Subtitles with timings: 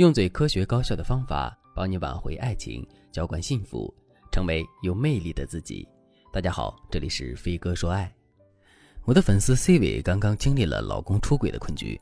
[0.00, 3.94] 用最科学高效的方法帮你挽回爱情，浇灌幸福，
[4.32, 5.86] 成为有魅力的自己。
[6.32, 8.10] 大家好，这里是飞哥说爱。
[9.04, 12.00] 我的粉丝 C 位刚刚经历了老公出轨的困局。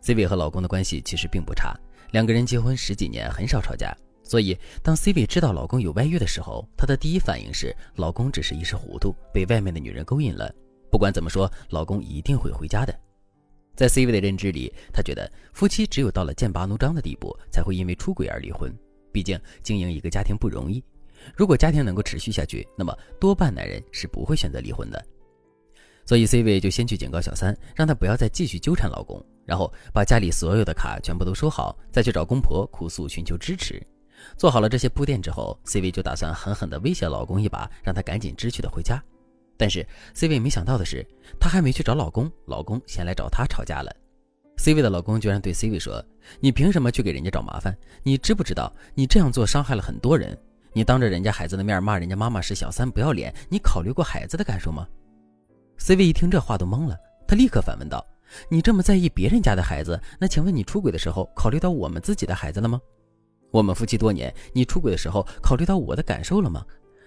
[0.00, 1.72] C 位和老公的关系其实并不差，
[2.10, 3.96] 两个人结婚十几年很少吵架。
[4.24, 10.52] 所以当 C 位知道老公有外遇的时候，她的第一反应是老公只是一时糊涂，被外面的女人勾引了。
[10.90, 12.92] 不管怎么说，老公一定会回家的。
[13.80, 18.70] 在 C 位的认知里，他觉得夫妻只有到了剑拔弩张的地步，才会因为出轨而离婚。
[19.10, 20.84] 毕竟经营一个家庭不容易，
[21.34, 25.02] 如果家庭能够持续下去，那么多半男人是不会选择离婚的。
[26.04, 33.82] 所以 C 位就先去警告小三，让他不要再继续纠缠老公，然后把家里所有的卡全部都收好，再去找公婆哭诉寻求支持。
[34.36, 39.02] 做好了这些铺垫之后，C 位就打算狠狠地威胁老公一把，让他赶紧知趣的回家。
[39.60, 41.06] 但是 C 位没想到的是，
[41.38, 43.94] 她还没去找老公，老公先来找她吵架了。
[44.56, 46.02] C 位的老公居然对 C 位说
[46.40, 47.76] ：“你凭什么去给人家找麻烦？
[48.02, 50.34] 你知不知道你这样做伤害了很多人？
[50.72, 54.88] 你当着人家孩子的面骂人家妈妈是小三不要脸，你考虑过孩子的感受吗
[55.76, 56.96] ？”C 位一听这话都懵了，
[57.28, 58.02] 他立刻反问道
[58.48, 62.80] ：“你这么在意别人家的孩子，那请问你出轨的时候考虑到我们自己的孩子了吗？
[63.50, 66.64] 我们夫妻多年，你出轨的时候考虑到我的感受了吗？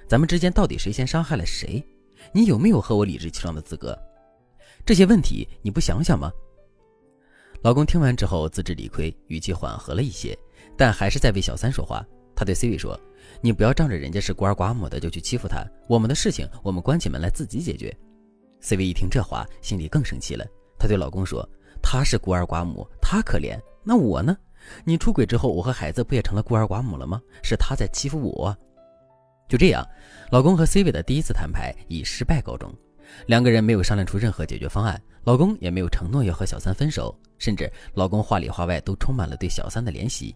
[0.08, 1.84] 咱们之间到底谁先伤害了谁？”
[2.32, 3.98] 你有没有和我理直气壮的资格？
[4.86, 6.32] 这些问题你不想想吗？
[7.62, 10.38] 老公听完之后自知理亏，语气缓和了一些，
[10.78, 12.06] 但还是在为小三说话。
[12.36, 13.00] 他对 C 位说
[13.42, 17.96] ：“你不要仗着人家是孤儿寡母的就去欺负他，我们的事情我们关起门来自己解决。
[18.60, 20.46] ”C 位一听这话，心里更生气了。
[20.78, 21.48] 他对老公说
[21.82, 24.36] ：“他是孤儿寡母，他可怜，那我呢？
[24.84, 27.22] 你出轨之后，我和孩子不也成了孤儿寡母了吗？
[27.44, 28.58] 是他在欺负我。”
[29.48, 29.88] 就这样，
[30.32, 32.74] 老公和 C 位的第一次谈牌以失败告终，
[33.28, 40.36] 两个人没有商量出任何解决方案，老公也没有承诺要和小三分手，甚至老公话里话外都充满了对小三的怜惜。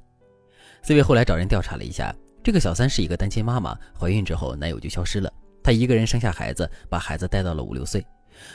[0.84, 5.32] C 位后来找人调查了一下，这个小三是一个单亲妈妈，怀孕之后男友就消失了，
[5.64, 8.06] 她一个人生下孩子，把孩子带到了五六岁。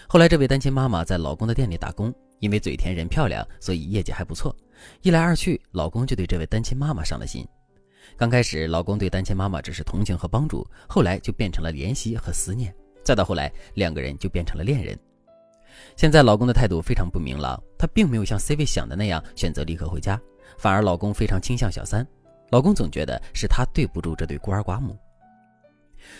[0.06, 4.54] 后来这位单亲妈妈在老公的店里打工，因为嘴甜人漂亮，所以业绩还不错。
[5.00, 7.44] 一来二去，老公就对这位单亲妈妈上了心。
[8.16, 14.98] 刚开始，老公对单亲妈妈只是同情和帮助，后来就变成了怜惜和思念，再到后来，两个人就变成了恋人。
[15.96, 20.20] 现在，老公的态度非常不明朗，他并没有像 C 位想的那样选择立刻回家，
[20.58, 22.06] 反而老公非常倾向小三。
[22.50, 24.96] 老公总觉得是他对不住这对孤儿寡母，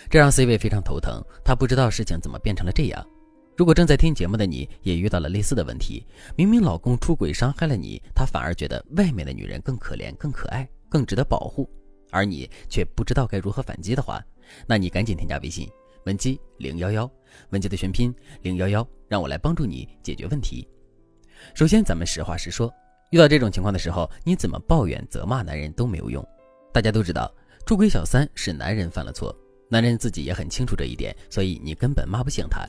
[0.08, 1.22] 这让 C 位非常头疼。
[1.44, 3.06] 他不知道事情怎么变成了这样。
[3.54, 11.68] 如果正在听节目的你也遇到了类似的问题，明明老公出轨伤害了你，他反而觉得外面的女人更可怜、更可爱、更值得保护。
[12.12, 14.24] 而你却不知道该如何反击的话，
[14.66, 15.68] 那你赶紧添加微信
[16.04, 17.10] 文姬零幺幺，
[17.50, 20.68] 文姬的全拼零幺幺，让我来帮助你解决问题。
[21.54, 22.72] 首先，咱们实话实说，
[23.10, 26.24] 遇到这种情况的时候，你怎么抱怨责骂男人都没有用。
[26.72, 27.32] 大家都知道，
[27.66, 29.34] 出轨小三是男人犯了错，
[29.68, 32.66] 男人自己也很清楚这一点，所以你根本骂不醒他。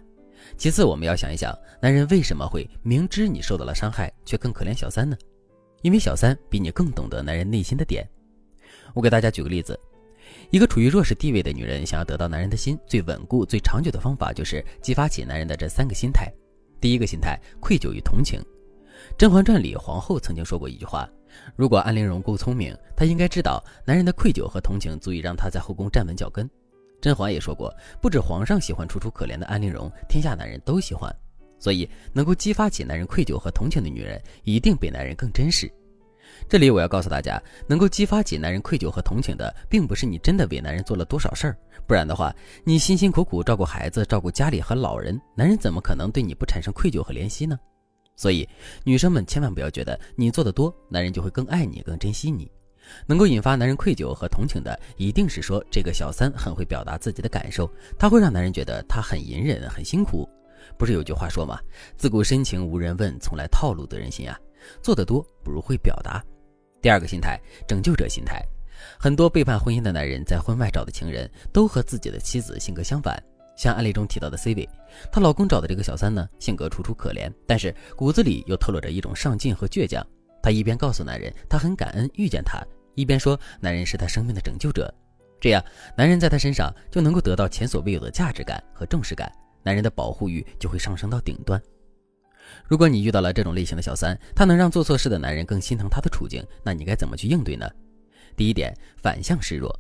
[0.58, 5.18] 其次，我们要想一想，男人为什么会明知你受到了伤害，却更可怜小三呢？
[5.82, 8.08] 因为小三比你更懂得男人内心的点。
[8.94, 9.80] 我给大家举个例子，
[10.52, 16.32] 一个处于弱势地位的女人想要得到男人的心，最稳固、最长久的方法就是激发起男人的这三个心态。
[16.80, 18.40] 第一个心态，愧疚与同情。
[19.18, 21.10] 《甄嬛传》里皇后曾经说过一句话：
[21.56, 26.50] 如果安陵容够聪明，她应该知道男人的愧疚和同情足以让她在后宫站稳脚跟。
[27.02, 31.14] 甄嬛也说过，不止皇上喜欢楚楚可怜的安陵容，天下男人都喜欢。
[31.60, 35.72] 所以，能够激发起男人愧疚和同情的女人，一定比男人更真实。
[36.48, 41.58] 这里我要告诉大家，能够激发起男人愧疚和同情的，并不是你真的为男人做了多少事儿，
[41.88, 42.34] 不然的话，
[42.64, 47.58] 你辛辛苦苦照顾孩子、照顾家里和老人，男人怎么可能对你不产生愧疚和怜惜呢？
[48.16, 48.48] 所以，
[48.84, 52.52] 女生们千万不要觉得你做的多，男人就会更爱你、更珍惜你。
[53.08, 57.68] 能够引发男人愧疚和同情的，一定是说这个小三很会表达自己的感受，
[57.98, 60.30] 他会让男人觉得他很隐忍、很辛苦。
[60.78, 61.60] 不是有句话说吗？
[61.98, 64.38] 自古深情无人问，从来套路得人心啊。
[64.82, 66.24] 做得多不如会表达。
[66.82, 68.44] 第二个心态，拯救者心态。
[69.00, 73.22] 很多背叛婚姻的男人在婚外找的情人，都和自己的妻子性格相反。
[73.56, 74.68] 像案例中提到的 C 位，
[75.12, 80.06] 她老公找的这个小三呢，性格楚楚可怜，但是骨子里又透露着一种上进和倔强。
[80.42, 82.62] 她一边告诉男人她很感恩遇见他，
[82.96, 84.94] 一边说男人是她生命的拯救者。
[85.40, 85.64] 这样，
[85.96, 91.62] 男人在她身上就能够得到前所未有的价值感和重视感，男人的保护欲就会上升到顶端。
[92.68, 97.70] 如果你遇到了这种类型的小三，他能让做错事的男人更心疼他的处境，那你该怎么去应对呢？
[98.36, 99.78] 第一点，反向示弱。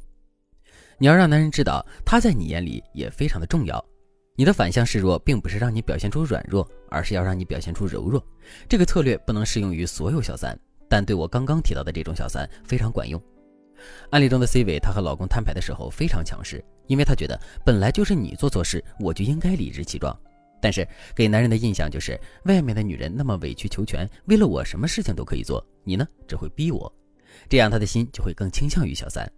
[0.97, 3.83] 你要让男人知道他在你眼里也非常的重要。
[4.35, 8.25] 你的反向示弱，并不是让你表现出软弱，而是要让你表现出柔弱。
[8.67, 10.57] 这个策略不能适用于所有小三，
[10.89, 13.21] 但对我刚刚提到的这种小三非常管用。
[14.11, 20.17] 案例中的 C 位，她和老公摊牌的时候非常强势，因为她觉得本来就是你做错事，我就应该理直气壮。
[20.63, 26.89] 但是给男人的印象就是外面的女人那么委曲求全，为了我什么事情都可以做，你呢只会逼我，
[27.49, 29.29] 这样他的心就会更倾向于小三。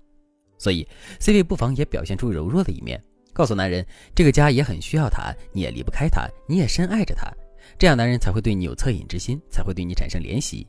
[0.59, 0.87] 所以
[1.19, 3.83] C 位不妨也表现出柔弱的一面，告诉男人
[4.13, 7.27] 这个家也很需要他，你也离不开他，你也深爱着他，
[7.79, 10.67] 这样男人才会对你有恻隐之心，才会对你产生怜惜，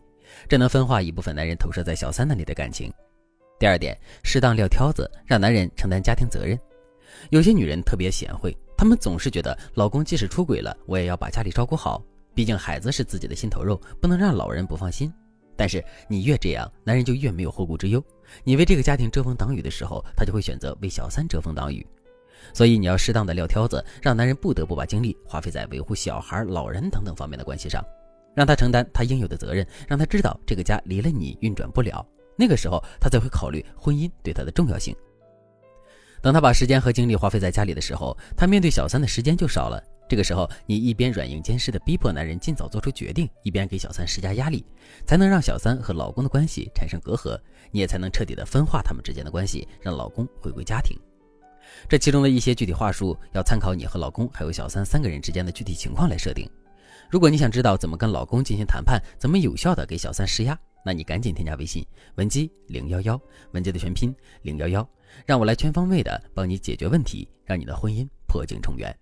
[0.49, 2.91] 这能分化一部分男人投射在小三那里的感情。
[3.59, 6.59] 第二点，适当撂挑子，让男人承担家庭责任。
[7.29, 12.03] 有些女人特别贤惠，她们总是觉得老公即使出轨了，我也要把家里照顾好，
[12.35, 15.13] 毕竟孩子是自己的心头肉，不能让老人不放心。
[15.57, 18.05] 但是你越这样，男人就越没有后顾之忧。
[18.45, 21.85] 你为这个家庭遮风挡雨的时候，他就会选择为小三遮风挡雨。
[22.53, 27.83] 所以你要适当的撂挑子，让男人不得不把精力花费在维护小孩、老人等等方面的关系上，
[28.35, 32.07] 让他承担他应有的责任，让他知道这个家离了你运转不了。
[32.37, 34.95] 那个时候，他才会考虑婚姻对他的重要性。
[36.23, 39.83] 等他把时间和精力花费在家里的时候，他面对小三的时间就少了。
[40.09, 44.65] 这个时候，你一边软硬兼施的逼迫男人尽早做出决定，一边给小三施加压力，
[45.05, 47.37] 才能让小三和老公的关系产生隔阂，
[47.73, 50.97] 你也才能彻底的分化他们之间的关系，让老公回归家庭。
[51.89, 56.49] 这其中的一些具体话术，要参考你和老公还有小三三个人之间的具体情况来设定。
[57.11, 60.57] 如果你想知道怎么跟老公进行谈判，怎么有效的给小三施压。
[60.87, 61.85] 那你赶紧添加微信
[62.15, 64.89] 文姬零幺幺，文姬的全拼零幺幺，
[65.27, 68.97] 让我来全方位的帮你解决问题，让你的婚姻破镜重圆。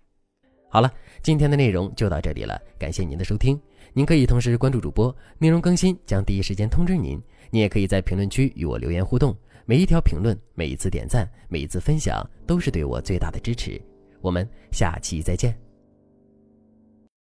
[0.67, 0.91] 好了，
[1.21, 3.61] 今天的内容就到这里了，感谢您的收听。
[3.93, 7.21] 您可以同时关注主播，内容更新将第一时间通知您。
[7.51, 13.79] 您也可以在评论区与我留言互动，每一条评论、每一次点赞、每一次分享，都是对我最大的支持。
[14.21, 15.55] 我们下期再见。